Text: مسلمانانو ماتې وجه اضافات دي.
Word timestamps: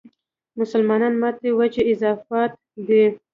مسلمانانو 0.59 1.19
ماتې 1.21 1.49
وجه 1.59 1.81
اضافات 1.93 2.51
دي. 2.87 3.03